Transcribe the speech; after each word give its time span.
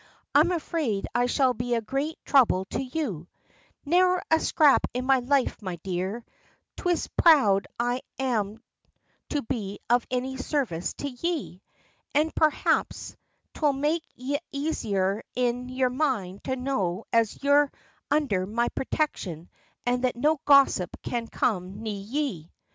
"I'm 0.33 0.51
afraid 0.51 1.05
I 1.13 1.27
shall 1.27 1.53
be 1.53 1.75
a 1.75 1.79
great 1.81 2.17
trouble 2.25 2.65
to 2.71 2.81
you." 2.81 3.27
"Ne'er 3.85 4.19
a 4.31 4.39
scrap 4.39 4.87
in 4.95 5.05
life, 5.05 5.61
me 5.61 5.77
dear. 5.83 6.25
'Tis 6.75 7.07
proud 7.09 7.67
I 7.79 8.01
am 8.17 8.63
to 9.29 9.43
be 9.43 9.77
of 9.91 10.07
any 10.09 10.37
sarvice 10.37 10.93
to 10.95 11.07
ye. 11.07 11.61
An' 12.15 12.31
perhaps 12.35 13.15
'twill 13.53 13.73
make 13.73 14.03
ye 14.15 14.39
aisier 14.51 15.21
in 15.35 15.69
yer 15.69 15.91
mind 15.91 16.45
to 16.45 16.55
know 16.55 17.05
as 17.13 17.43
your 17.43 17.71
undher 18.09 18.47
my 18.47 18.69
protection, 18.69 19.49
and 19.85 20.03
that 20.03 20.15
no 20.15 20.39
gossip 20.45 20.97
can 21.03 21.27
come 21.27 21.83
nigh 21.83 21.91
ye." 21.91 22.49